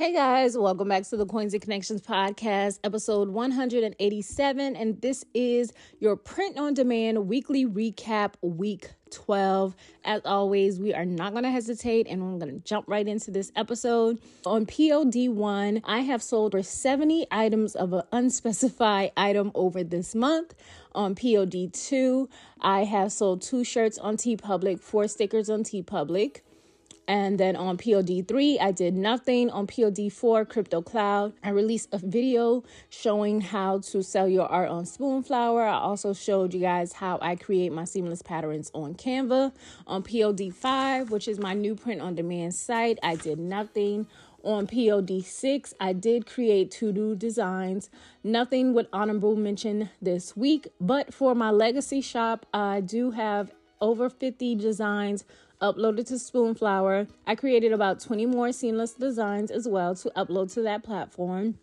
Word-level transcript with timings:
Hey 0.00 0.14
guys, 0.14 0.56
welcome 0.56 0.88
back 0.88 1.02
to 1.10 1.16
the 1.18 1.26
Coins 1.26 1.52
and 1.52 1.60
Connections 1.60 2.00
podcast, 2.00 2.78
episode 2.82 3.28
187. 3.28 4.74
And 4.74 4.98
this 5.02 5.26
is 5.34 5.74
your 5.98 6.16
print 6.16 6.56
on 6.56 6.72
demand 6.72 7.28
weekly 7.28 7.66
recap, 7.66 8.32
week 8.40 8.92
12. 9.10 9.76
As 10.06 10.22
always, 10.24 10.80
we 10.80 10.94
are 10.94 11.04
not 11.04 11.32
going 11.32 11.44
to 11.44 11.50
hesitate 11.50 12.06
and 12.08 12.22
I'm 12.22 12.38
going 12.38 12.50
to 12.50 12.64
jump 12.66 12.88
right 12.88 13.06
into 13.06 13.30
this 13.30 13.52
episode. 13.56 14.22
On 14.46 14.64
POD1, 14.64 15.82
I 15.84 16.00
have 16.00 16.22
sold 16.22 16.52
for 16.52 16.62
70 16.62 17.26
items 17.30 17.76
of 17.76 17.92
an 17.92 18.04
unspecified 18.10 19.12
item 19.18 19.52
over 19.54 19.84
this 19.84 20.14
month. 20.14 20.54
On 20.94 21.14
POD2, 21.14 22.26
I 22.62 22.84
have 22.84 23.12
sold 23.12 23.42
two 23.42 23.64
shirts 23.64 23.98
on 23.98 24.16
TeePublic, 24.16 24.80
four 24.80 25.08
stickers 25.08 25.50
on 25.50 25.62
TeePublic. 25.62 26.40
And 27.08 27.38
then 27.38 27.56
on 27.56 27.76
POD3, 27.76 28.60
I 28.60 28.70
did 28.70 28.94
nothing. 28.94 29.50
On 29.50 29.66
POD4, 29.66 30.48
Crypto 30.48 30.80
Cloud, 30.80 31.32
I 31.42 31.50
released 31.50 31.88
a 31.92 31.98
video 31.98 32.62
showing 32.88 33.40
how 33.40 33.80
to 33.80 34.02
sell 34.02 34.28
your 34.28 34.46
art 34.46 34.68
on 34.68 34.84
Spoonflower. 34.84 35.66
I 35.66 35.78
also 35.78 36.12
showed 36.12 36.54
you 36.54 36.60
guys 36.60 36.92
how 36.92 37.18
I 37.20 37.34
create 37.34 37.72
my 37.72 37.84
seamless 37.84 38.22
patterns 38.22 38.70
on 38.74 38.94
Canva. 38.94 39.52
On 39.86 40.02
POD5, 40.02 41.10
which 41.10 41.26
is 41.26 41.38
my 41.38 41.52
new 41.52 41.74
print 41.74 42.00
on 42.00 42.14
demand 42.14 42.54
site, 42.54 42.98
I 43.02 43.16
did 43.16 43.38
nothing. 43.38 44.06
On 44.42 44.66
POD6, 44.66 45.74
I 45.80 45.92
did 45.92 46.26
create 46.26 46.70
two 46.70 46.92
new 46.92 47.14
designs. 47.14 47.90
Nothing 48.24 48.72
with 48.72 48.86
honorable 48.92 49.36
mention 49.36 49.90
this 50.00 50.36
week, 50.36 50.68
but 50.80 51.12
for 51.12 51.34
my 51.34 51.50
legacy 51.50 52.00
shop, 52.00 52.46
I 52.54 52.80
do 52.80 53.10
have 53.10 53.52
over 53.80 54.08
50 54.08 54.54
designs 54.56 55.24
uploaded 55.60 56.06
to 56.08 56.14
Spoonflower. 56.14 57.08
I 57.26 57.34
created 57.34 57.72
about 57.72 58.00
20 58.00 58.26
more 58.26 58.52
seamless 58.52 58.92
designs 58.94 59.50
as 59.50 59.68
well 59.68 59.94
to 59.96 60.10
upload 60.16 60.52
to 60.54 60.62
that 60.62 60.82
platform. 60.82 61.58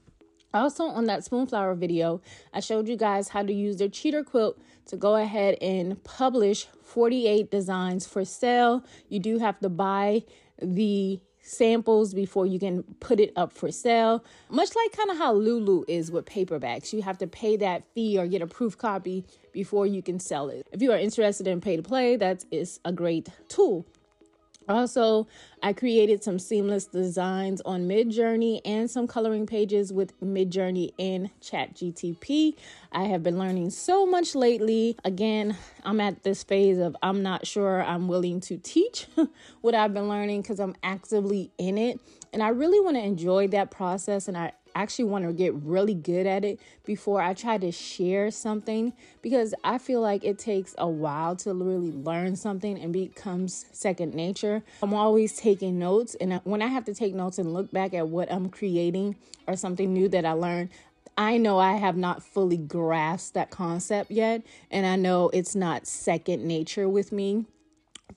Also, 0.54 0.86
on 0.86 1.06
that 1.06 1.22
Spoonflower 1.24 1.76
video, 1.76 2.22
I 2.54 2.62
showed 2.62 2.88
you 2.88 2.96
guys 2.96 3.30
how 3.30 3.44
to 3.44 3.54
use 3.54 3.78
their 3.78 3.90
cheater 3.90 4.24
quilt 4.24 4.58
to 4.88 4.98
go 4.98 5.16
ahead 5.16 5.58
and 5.62 6.02
publish 6.04 6.68
48 6.84 7.52
designs 7.52 8.08
for 8.08 8.24
sale. 8.24 8.84
You 9.10 9.20
do 9.20 9.40
have 9.40 9.60
to 9.60 9.70
buy 9.70 10.24
the 10.62 11.20
samples 11.48 12.14
before 12.14 12.46
you 12.46 12.60
can 12.60 12.84
put 13.00 13.20
it 13.20 13.32
up 13.36 13.54
for 13.54 13.72
sale. 13.72 14.24
Much 14.50 14.70
like 14.76 14.92
kind 14.92 15.10
of 15.10 15.18
how 15.18 15.34
Lulu 15.34 15.86
is 15.88 16.12
with 16.12 16.26
paperbacks, 16.26 16.92
you 16.94 17.02
have 17.02 17.18
to 17.20 17.28
pay 17.28 17.56
that 17.58 17.84
fee 17.96 18.18
or 18.18 18.28
get 18.28 18.42
a 18.42 18.48
proof 18.48 18.78
copy 18.78 19.26
before 19.54 19.88
you 19.88 20.02
can 20.02 20.20
sell 20.20 20.50
it. 20.50 20.68
If 20.72 20.82
you 20.82 20.92
are 20.92 20.98
interested 20.98 21.48
in 21.48 21.62
pay 21.62 21.78
to 21.78 21.84
play, 21.84 22.16
that 22.18 22.46
is 22.52 22.80
a 22.84 22.92
great 22.92 23.30
tool. 23.48 23.86
Also, 24.70 25.28
I 25.64 25.74
created 25.74 26.24
some 26.24 26.40
seamless 26.40 26.86
designs 26.86 27.62
on 27.62 27.88
Midjourney 27.88 28.62
and 28.66 28.90
some 28.90 29.08
coloring 29.08 29.46
pages 29.46 29.94
with 29.94 30.20
Midjourney 30.22 30.92
and 31.00 31.30
ChatGTP. 31.42 32.56
I 32.92 33.04
have 33.06 33.24
been 33.24 33.40
learning 33.40 33.70
so 33.70 34.06
much 34.06 34.36
lately. 34.36 34.98
Again, 35.04 35.56
I'm 35.84 36.00
at 36.02 36.24
this 36.24 36.44
phase 36.44 36.80
of 36.80 36.96
I'm 37.02 37.24
not 37.24 37.48
sure 37.48 37.84
I'm 37.84 38.08
willing 38.08 38.42
to 38.42 38.58
teach 38.58 39.08
what 39.62 39.74
I've 39.74 39.94
been 39.94 40.10
learning 40.10 40.42
because 40.42 40.60
I'm 40.60 40.76
actively 40.84 41.52
in 41.58 41.78
it. 41.78 42.00
And 42.34 42.44
I 42.44 42.50
really 42.50 42.80
want 42.80 42.98
to 42.98 43.04
enjoy 43.04 43.48
that 43.50 43.72
process 43.72 44.28
and 44.28 44.38
I 44.38 44.52
actually 44.82 45.06
want 45.06 45.26
to 45.26 45.34
get 45.34 45.54
really 45.56 45.94
good 45.94 46.26
at 46.26 46.46
it 46.46 46.60
before 46.86 47.22
I 47.22 47.34
try 47.34 47.58
to 47.58 47.72
share 47.72 48.32
something 48.32 48.94
because 49.22 49.54
I 49.64 49.78
feel 49.78 50.02
like 50.02 50.24
it 50.24 50.40
takes 50.40 50.76
a 50.78 50.88
while 50.88 51.36
to 51.38 51.54
really 51.54 51.92
learn 51.92 52.36
something 52.36 52.80
and 52.80 52.94
becomes 52.94 53.66
second 53.72 54.14
nature. 54.14 54.64
I'm 54.82 54.94
always 54.94 55.38
taking 55.38 55.80
notes, 55.80 56.16
and 56.16 56.40
when 56.44 56.62
I 56.62 56.68
have 56.68 56.86
to 56.86 56.94
take 56.94 57.14
notes 57.14 57.38
and 57.38 57.54
look 57.54 57.72
back 57.72 57.94
at 57.94 58.08
what 58.08 58.32
I'm 58.32 58.50
creating 58.50 59.16
or 59.48 59.56
something 59.56 59.94
new 59.94 60.08
that 60.10 60.26
I 60.26 60.34
learned, 60.34 60.70
I 61.18 61.38
know 61.38 61.58
I 61.58 61.78
have 61.78 61.98
not 61.98 62.22
fully 62.22 62.58
grasped 62.58 63.34
that 63.34 63.50
concept 63.50 64.12
yet, 64.12 64.44
and 64.70 64.86
I 64.86 64.96
know 64.96 65.30
it's 65.30 65.56
not 65.56 65.88
second 65.88 66.46
nature 66.46 66.88
with 66.88 67.12
me 67.12 67.46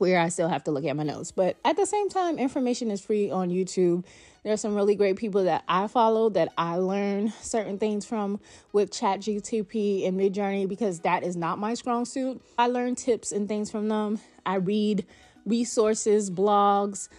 where 0.00 0.19
I 0.19 0.31
still 0.31 0.49
have 0.49 0.65
to 0.65 0.71
look 0.71 0.87
at 0.87 0.97
my 0.97 1.03
notes. 1.03 1.31
But 1.31 1.59
at 1.62 1.77
the 1.77 1.84
same 1.84 2.09
time, 2.09 2.38
information 2.38 2.91
is 2.91 3.03
free 3.03 3.31
on 3.31 3.50
YouTube. 3.50 4.06
There's 4.43 4.62
some 4.62 4.75
really 4.75 4.94
great 4.94 5.16
people 5.16 5.44
that 5.44 5.62
I 5.69 5.88
follow 5.88 6.31
that 6.31 6.50
I 6.56 6.77
learn 6.77 7.34
certain 7.43 7.77
things 7.77 8.06
from 8.06 8.41
with 8.72 8.91
ChatGTP 8.91 10.09
and 10.09 10.19
Midjourney 10.19 10.66
because 10.66 11.00
that 11.00 11.22
is 11.22 11.37
not 11.37 11.59
my 11.59 11.75
strong 11.75 12.06
suit. 12.06 12.41
I 12.56 12.69
learn 12.69 12.94
tips 12.94 13.31
and 13.31 13.47
things 13.47 13.71
from 13.71 13.89
them. 13.89 14.19
I 14.47 14.55
read 14.55 15.05
resources, 15.44 16.30
blogs, 16.30 17.10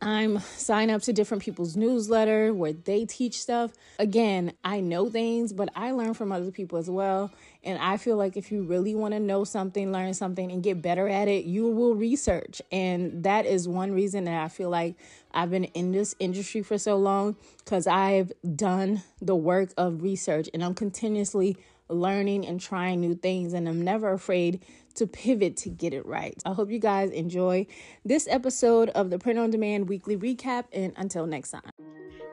I'm 0.00 0.38
sign 0.40 0.90
up 0.90 1.02
to 1.02 1.12
different 1.12 1.42
people's 1.42 1.76
newsletter 1.76 2.54
where 2.54 2.72
they 2.72 3.04
teach 3.04 3.40
stuff. 3.40 3.72
Again, 3.98 4.52
I 4.64 4.80
know 4.80 5.10
things, 5.10 5.52
but 5.52 5.70
I 5.74 5.90
learn 5.90 6.14
from 6.14 6.30
other 6.30 6.50
people 6.50 6.78
as 6.78 6.88
well. 6.88 7.32
And 7.64 7.78
I 7.78 7.96
feel 7.96 8.16
like 8.16 8.36
if 8.36 8.52
you 8.52 8.62
really 8.62 8.94
want 8.94 9.14
to 9.14 9.20
know 9.20 9.44
something, 9.44 9.90
learn 9.92 10.14
something, 10.14 10.52
and 10.52 10.62
get 10.62 10.80
better 10.80 11.08
at 11.08 11.26
it, 11.26 11.44
you 11.44 11.68
will 11.68 11.94
research. 11.94 12.62
And 12.70 13.24
that 13.24 13.44
is 13.44 13.66
one 13.66 13.92
reason 13.92 14.24
that 14.24 14.42
I 14.42 14.48
feel 14.48 14.70
like 14.70 14.94
I've 15.32 15.50
been 15.50 15.64
in 15.64 15.92
this 15.92 16.14
industry 16.18 16.62
for 16.62 16.78
so 16.78 16.96
long 16.96 17.36
because 17.64 17.86
I've 17.86 18.32
done 18.56 19.02
the 19.20 19.36
work 19.36 19.70
of 19.76 20.02
research 20.02 20.48
and 20.54 20.64
I'm 20.64 20.74
continuously 20.74 21.56
learning 21.88 22.46
and 22.46 22.60
trying 22.60 23.00
new 23.00 23.14
things. 23.14 23.52
And 23.52 23.68
I'm 23.68 23.82
never 23.82 24.12
afraid 24.12 24.64
to 24.94 25.06
pivot 25.06 25.56
to 25.58 25.68
get 25.68 25.94
it 25.94 26.04
right. 26.06 26.40
I 26.44 26.52
hope 26.52 26.70
you 26.70 26.78
guys 26.78 27.10
enjoy 27.10 27.66
this 28.04 28.26
episode 28.28 28.88
of 28.90 29.10
the 29.10 29.18
Print 29.18 29.38
on 29.38 29.50
Demand 29.50 29.88
Weekly 29.88 30.16
Recap. 30.16 30.64
And 30.72 30.92
until 30.96 31.26
next 31.26 31.50
time. 31.50 31.70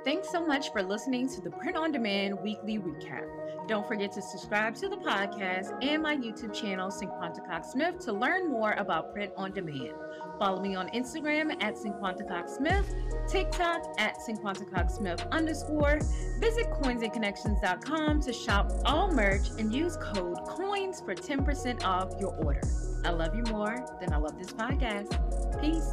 Thanks 0.03 0.29
so 0.29 0.45
much 0.45 0.71
for 0.71 0.83
listening 0.83 1.27
to 1.29 1.41
the 1.41 1.49
Print 1.49 1.77
on 1.77 1.91
Demand 1.91 2.39
Weekly 2.41 2.77
Recap. 2.77 3.27
Don't 3.67 3.87
forget 3.87 4.11
to 4.11 4.21
subscribe 4.21 4.75
to 4.75 4.89
the 4.89 4.97
podcast 4.97 5.75
and 5.83 6.03
my 6.03 6.15
YouTube 6.15 6.53
channel, 6.53 6.89
Cinquanta 6.89 7.65
Smith, 7.65 7.97
to 7.99 8.13
learn 8.13 8.49
more 8.49 8.73
about 8.73 9.11
print 9.11 9.31
on 9.35 9.53
demand. 9.53 9.93
Follow 10.37 10.61
me 10.61 10.75
on 10.75 10.87
Instagram 10.89 11.51
at 11.63 11.75
Cinquanta 11.75 12.47
Smith, 12.47 12.93
TikTok 13.27 13.81
at 13.97 14.17
Cinquanta 14.19 14.91
Smith 14.91 15.25
underscore. 15.31 15.99
Visit 16.39 16.67
coinsandconnections.com 16.71 18.21
to 18.21 18.33
shop 18.33 18.71
all 18.85 19.11
merch 19.11 19.49
and 19.57 19.73
use 19.73 19.97
code 19.97 20.37
COINS 20.45 21.03
for 21.03 21.15
10% 21.15 21.83
off 21.83 22.13
your 22.19 22.35
order. 22.35 22.61
I 23.03 23.09
love 23.09 23.35
you 23.35 23.43
more 23.51 23.83
than 23.99 24.13
I 24.13 24.17
love 24.17 24.37
this 24.37 24.51
podcast. 24.51 25.61
Peace. 25.61 25.91